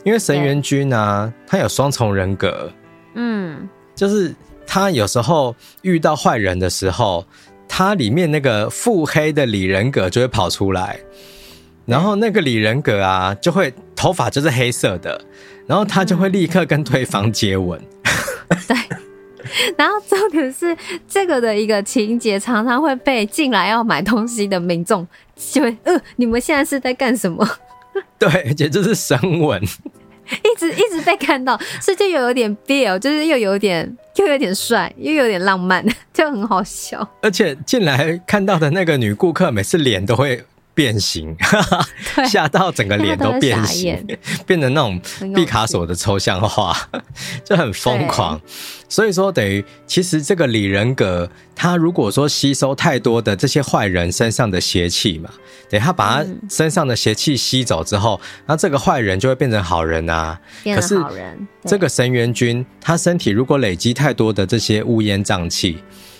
[0.04, 2.72] 因为神元君呢，他有双重人格，
[3.16, 4.34] 嗯，就是
[4.68, 7.26] 他有时候遇到坏人的时候，
[7.68, 11.00] 他里面那个腹黑的李人格就会跑出来，
[11.86, 15.20] 然后那个李人格啊，就会头发就是黑色的，
[15.66, 17.82] 然后他就会立刻跟对方接吻，
[18.68, 18.78] 对。
[19.78, 20.76] 然后重点是
[21.08, 27.48] 这个的一个情节，常常会被进来要买东西的民众就会，呃，你们现在是在干什么？
[28.20, 29.62] 对，而且这是神吻，
[30.44, 37.08] 一直一直被看到，所以就有点 feel，就是又有点又有点帅，又有点浪漫，就很好笑。
[37.22, 40.44] 而且进来看到的那个女顾客，每次脸都会。
[40.76, 41.36] 变形，
[42.30, 44.06] 吓到整个脸都变形，
[44.46, 45.02] 变成那种
[45.34, 46.78] 毕卡索的抽象画，
[47.44, 48.40] 就很疯狂。
[48.88, 55.30] 所以说，等于其实这个李仁格，他如果说吸收太多的这些坏人身上的邪气嘛，
[55.70, 60.40] 等他把他身上的邪气吸走之后，那这个坏人就会变成好人啊。
[60.62, 61.48] 变成好人。
[61.64, 65.80] 可是这个神元君，他身体如果累积太多的这些乌烟瘴气，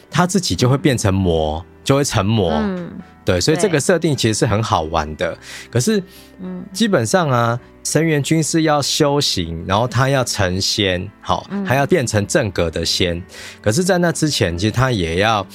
[0.10, 2.52] 他自己就会变成魔，就会成魔。
[2.54, 2.90] 嗯
[3.26, 5.38] 对，所以这个设定其实是很好玩的。
[5.70, 6.02] 可是，
[6.40, 13.22] 嗯，基本上啊，神元君是要修行，然后他要成仙，好，还要变成正格的仙。
[13.62, 15.46] 可是，在那之前，其实他也要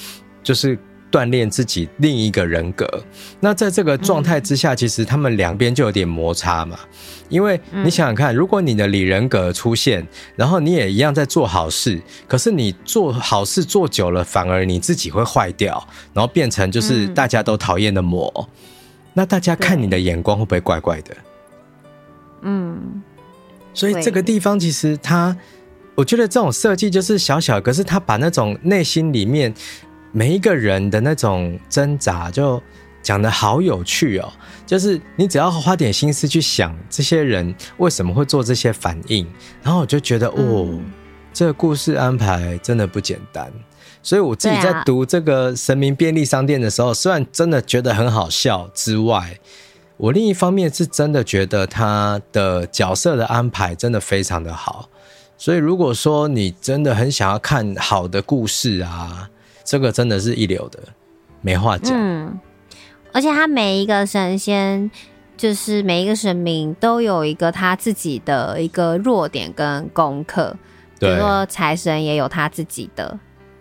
[0.43, 0.77] 就是。
[1.11, 2.87] 锻炼自己另一个人格，
[3.39, 6.79] 那在这个状态之下，其实他们两边就有点摩擦嘛。
[7.27, 18.49] 因为你想想看，如果你的里人格出现，然后你也一样在做好事，可是你做好事做久了，反而你自己会坏掉，然后变成就是大家都讨厌的魔。
[19.13, 21.15] 那大家看你的眼光会不会怪怪的？
[22.41, 23.01] 嗯，
[23.73, 25.35] 所以这个地方其实他，
[25.95, 29.53] 我觉得这种设计就是小小，可是他把那种内心里面。
[30.11, 32.61] 每一个人的那种挣扎，就
[33.01, 34.31] 讲的好有趣哦。
[34.65, 39.25] 就是你只要花点心思去想，这些人为什么会做这些反应，
[39.63, 40.79] 然后我就觉得，哦，
[41.33, 43.51] 这个故事安排真的不简单。
[44.03, 49.39] 所以我自己在读这个神明便利商店的时候，虽然真的觉得很好笑之外，
[49.97, 54.89] 我另一方面是真的觉得他的角色的安排真的非常的好。
[55.37, 59.29] 所以如果说你真的很想要看好的故事啊。
[59.71, 60.79] 这个真的是一流的，
[61.39, 61.97] 没话讲。
[61.97, 62.37] 嗯，
[63.13, 64.91] 而且他每一个神仙，
[65.37, 70.53] 就是每一个神明都有一个他自己的一个弱点跟功课。
[70.99, 73.17] 比如说财神也有他自己的，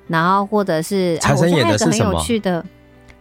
[0.09, 2.09] 然后或者是财神演的是什么？
[2.09, 2.67] 很有趣的，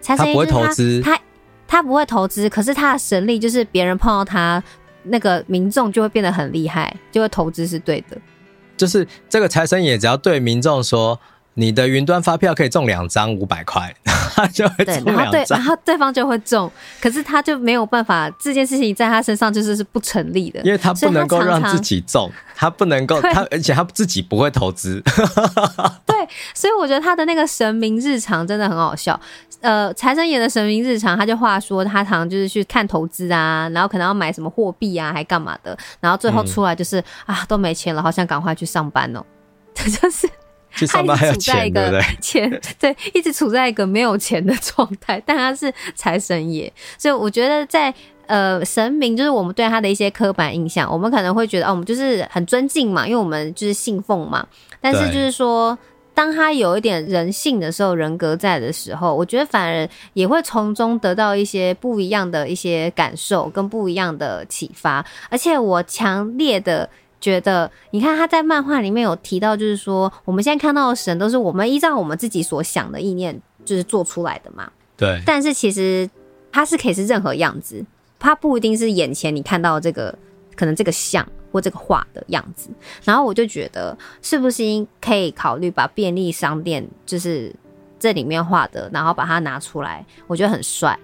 [0.01, 1.19] 财神他不会投资，他
[1.67, 4.63] 他不会投资，可是他的神力就是别人碰到他，
[5.03, 8.17] 那个民众就会变得很厉害，就会投资是对的。
[8.75, 11.19] 就是这个财神爷只要对民众说。
[11.60, 13.93] 你的云端发票可以中两张五百块，
[14.34, 15.05] 他 就会中两张。
[15.05, 25.03] 对，然后对，然后对方就会中，可是他就没有办法，这件事情在他身上就是是不成立的，因为他不能够让自己中，他不能够他，而且他自己不会投资。
[26.07, 26.16] 对，
[26.53, 29.20] 所以我觉得他的那个神明日常真的很好笑。
[29.60, 39.22] 呃，财神爷的神明日常，他就话说他常常就是去看投资啊，然后可能要买什么货币啊，还干嘛的，然后最后出来就是、嗯、啊，都没钱了，好想赶快去上班哦，
[39.76, 40.30] 这就是。
[40.76, 42.01] 去上班还有钱，对不对？
[42.22, 47.93] 钱对，一直处在一个没有钱的状态，但他是财神爷，所以我觉得在
[48.28, 54.45] 呃神明，就是我们对他的一些刻板印象，我们可能会觉得哦，我们就是很尊敬嘛，因为我们就是信奉嘛。
[54.80, 55.78] 但是就是说，
[56.13, 66.89] 当他有一点人性的时候，人格在的时候，我觉得反而也会从中得到一些不一样的一些感受跟不一样的启发，而且我强烈的。
[67.22, 74.72] 觉得你看他在漫画里面有提到，就是说我们现在看到的神都是我们依照我们自己所想的意念就是做出来的嘛。
[74.95, 75.22] 对。
[75.26, 76.09] 但是其实
[76.51, 77.86] 它是可以是任何样子，
[78.17, 80.17] 它不一定是眼前你看到的这个
[80.55, 82.70] 可能这个像或这个画的样子。
[83.03, 87.53] 然后我就觉得是不是应可以考虑把便利商店就是
[87.99, 90.97] 这里面画的，然后把它拿出来，我觉得很帅。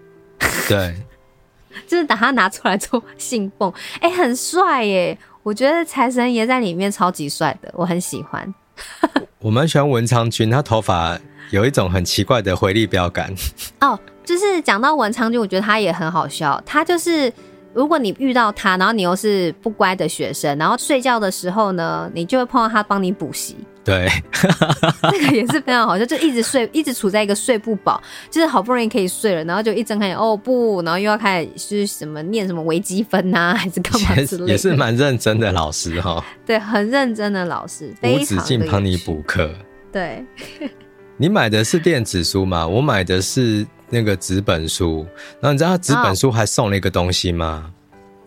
[0.67, 0.95] 对。
[1.85, 5.17] 就是把它拿出来做信奉，哎、欸，很帅耶。
[5.45, 8.51] 我觉得财神爷在里面超级帅的，我很喜欢。
[9.37, 11.19] 我蛮喜欢文昌君，他头发
[11.51, 13.31] 有一种很奇怪的回力标感。
[13.79, 16.59] 哦，就是讲到文昌君，我觉得他也很好笑。
[16.65, 17.31] 他就是
[17.75, 23.57] 如果你遇到他，然后你又是不乖的学生，然后睡觉的时候呢，你就会碰到他帮你补习。
[23.83, 24.09] 对，
[25.11, 28.01] 这个也是非常好笑，就 一直睡，一直处在一个睡不饱，
[28.31, 36.23] 就是好不容易可以睡了，然后就一睁开眼，哦不，然后又要开始是什么念什么微积分呐、啊，还是干嘛之类的，也是蛮认真的老师哈。
[36.45, 39.53] 对，很认真的老师，无止境帮你补课。
[39.91, 40.25] 对，
[41.17, 42.65] 你买的是电子书吗？
[42.65, 45.05] 我买的是那个纸本书。
[45.39, 47.71] 然后你知道他纸本书还送了一个东西吗？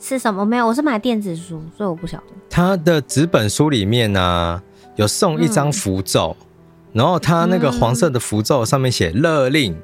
[0.01, 0.45] 是什么？
[0.45, 2.25] 没有，我是买电子书，所以我不晓得。
[2.49, 4.63] 他的纸本书里面呢、啊？
[4.97, 6.47] 有送一张符咒，嗯，
[6.95, 9.77] 然后他那个黄色的符咒上面写“勒令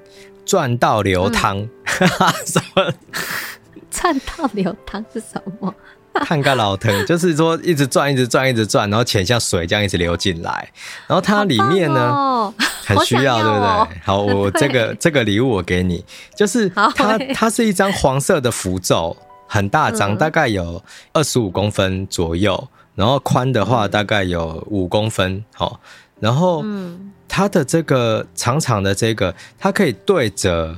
[0.45, 1.59] 赚到流汤”，
[2.01, 2.09] 嗯、
[2.47, 2.93] 什么？
[3.91, 5.73] 赚到流汤是什么？
[6.25, 10.69] 看个老藤， 就是说一直转，一直转，一直转，然后钱像水这样一直流进来。
[11.07, 12.55] 然后它里面呢，哦、
[12.85, 14.01] 很需要，要、哦，对不对？
[14.05, 16.05] 好，我 这个这个礼物我给你，
[16.37, 19.17] 就是它它是一张黄色的符咒，
[19.49, 22.69] 很大张，大概有二十五公分左右。
[22.95, 25.81] 然后宽的话大概有五公分，好，
[26.21, 26.65] 然后
[27.27, 30.77] 它的这个长长的这个，它可以对折。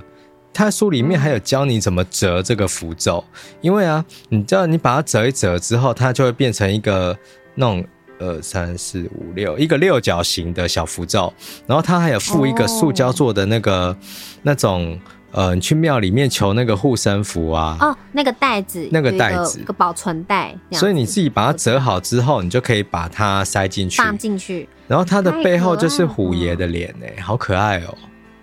[0.57, 3.22] 它书里面还有教你怎么折这个符咒，
[3.61, 7.14] 因为啊，你知道你把它折一折之后，它就会变成一个
[7.54, 7.84] 那种
[8.18, 11.30] 二三四五六一个六角形的小符咒。
[11.66, 13.94] 然后它还有附一个塑胶做的那个
[14.40, 14.98] 那种。
[15.32, 17.76] 呃，你去庙里面求那个护身符啊？
[17.78, 20.57] 哦，那个袋子，那个袋子，一个保存袋。
[20.70, 24.66] 所以你自己把它折好之后，你就可以把它塞进去，放进去。
[24.88, 27.94] 然后它的背后就是虎爷的脸，哎，好可爱哦，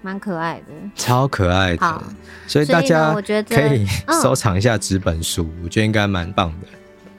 [0.04, 2.04] 蛮可爱的，超可爱的。
[2.46, 3.88] 所以大家我觉得可以
[4.22, 6.68] 收藏一下纸本书，我觉得应该蛮棒的。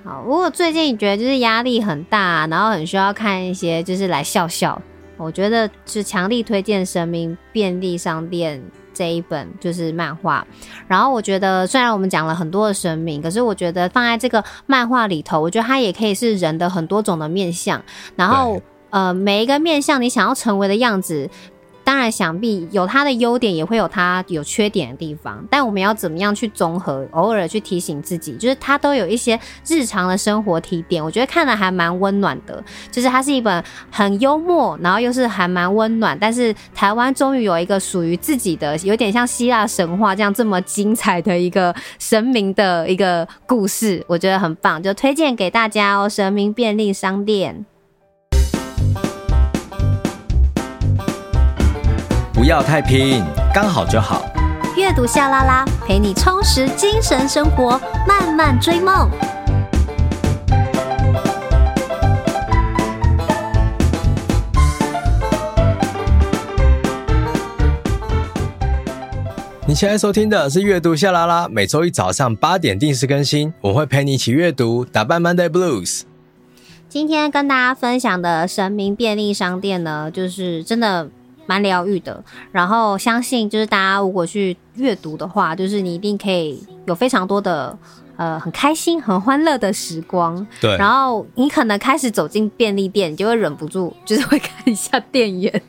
[0.05, 4.81] 好，如果最近你觉得就是压力很大，然后很需要看一些就是来笑笑，
[5.17, 8.59] 我觉得是强力推荐《神明便利商店》。
[8.97, 10.47] 这一本就是漫画，
[10.87, 17.83] 然后我觉得虽然我们讲了很多的神明，可是我觉得放在这个漫画里头，我觉得它也可以是人的很多种的面相，
[18.15, 21.29] 然后呃每一个面相你想要成为的样子。
[21.85, 25.45] 当然，想必有它的优点，也会有它有缺点的地方。
[25.51, 27.07] 但我们要怎么样去综合？
[27.13, 31.05] 偶尔去提醒自己，就是它都有一些日常的生活提点。
[31.05, 32.63] 我觉得看了还蛮温暖的。
[32.91, 36.19] 就是它是一本很幽默，然后又是还蛮温暖。
[36.19, 46.09] 但是台湾终于有一个属于自己的，有点像希腊神话这样这么精彩的一个神明的一个故事，我觉得很棒，就推荐给大家哦。
[46.09, 47.67] 神明便利商店。
[52.45, 53.25] 不要太拼，
[53.55, 54.23] 刚好就好。
[54.77, 59.11] 阅读夏拉拉，陪你充实精神生活，慢慢追梦。
[69.67, 76.03] 你现在收听的是阅读夏拉拉，每周一早上八点定时更新，我会陪你一起阅读，打败 Monday Blues。
[76.91, 81.09] 今天跟大家分享的神明便利商店呢，就是真的
[81.47, 82.23] 蛮疗愈的。
[82.53, 87.77] 然后相信就是大家如果去阅读的话，就是你一定可以有非常多的
[88.17, 90.47] 呃很开心、很欢乐的时光。
[90.61, 90.77] 对。
[90.77, 95.63] 然后你可能开始走进便利店，你就会忍不住就是会看一下店员。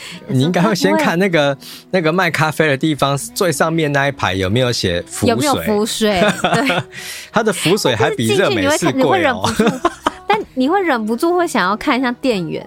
[0.28, 1.54] 你应该会先看那个
[1.90, 5.28] 那个卖咖啡的地方最上面那一排有没有写浮水？
[5.28, 6.20] 有没有浮水？
[6.40, 6.82] 对，
[7.30, 9.42] 它的浮水还比热美式贵哦。
[10.26, 12.66] 但你会忍不住会想要看一下店员，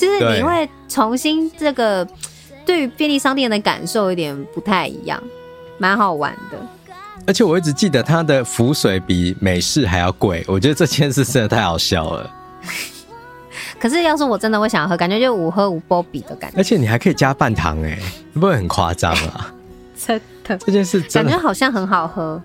[0.00, 2.06] 就是你会重新这个
[2.64, 5.22] 对于便利商店的感受有点不太一样，
[5.76, 6.58] 蛮好玩的。
[7.26, 12.30] 而且我一直记得它的浮水比美式还要贵，我觉得这件事真的太好笑了。
[13.78, 16.56] 可是，要是我真的会想喝，感觉就五喝五波比的感觉。
[16.56, 17.98] 而且你还可以加半糖哎，
[18.34, 19.52] 会不会很夸张啊？
[19.96, 22.40] 真的，这件事真的感觉好像很好喝。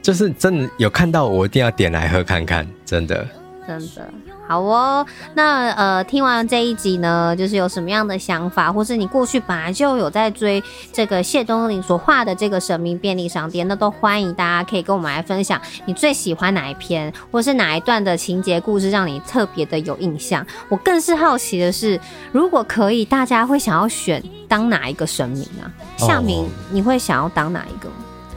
[0.00, 3.26] 就是真的有看到，我一定要点来喝看看，真的。
[3.66, 4.10] 真的。
[4.50, 10.60] 好哦，那呃，听完这一集呢，就是有什么样的想法，或是你过去本来就有在追
[10.92, 20.44] 这个谢东霖所画的这个神明便利商店，那都欢迎大家可以跟我们来分享你最喜欢哪一篇，或是哪一段的情节故事让你特别的有印象。
[20.68, 22.00] 我更是好奇的是，
[22.32, 25.70] 如果可以，大家会想要选当哪一个神明啊？
[25.96, 27.88] 夏明，你会想要当哪一个？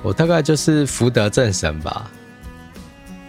[0.04, 2.06] 我大概就是福德正神吧。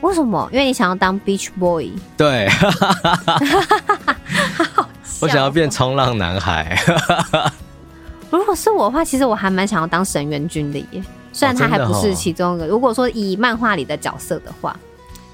[0.04, 0.46] 为什么？
[0.52, 1.90] 因为你想要当 Beach Boy。
[2.14, 2.46] 对，
[5.18, 6.78] 我想要变冲浪男孩。
[8.30, 11.02] 如果是我的话，其实我还蛮想要当神元君的耶。
[11.32, 12.66] 虽然他还不是其中一个。
[12.66, 14.76] 如果说以漫画里的角色的话，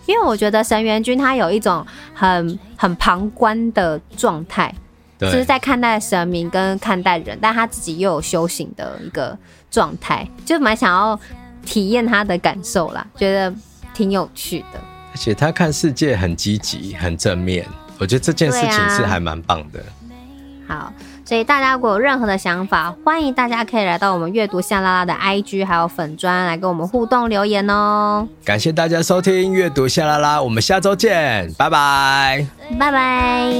[0.06, 4.72] 因为我觉得神元君他有一种很很旁观的状态，
[5.18, 9.36] 就是在看待神明跟看待人，但他自己又有修行的一个
[9.68, 11.18] 状态，就蛮想要
[11.66, 13.52] 体验他的感受啦，觉得。
[14.00, 14.80] 挺有趣的，
[15.12, 17.66] 而且他看世界很积极、很正面，
[17.98, 19.78] 我觉得这件事情是还蛮棒的。
[20.66, 20.90] 好，
[21.22, 28.26] 所以大家如果有任何的想法，欢迎大家可以来到我们阅读夏拉拉的 IG 还有粉专来跟我们互动留言哦。
[28.42, 32.46] 感谢大家收听阅读夏拉拉，我们下周见，拜拜，
[32.78, 33.52] 拜拜。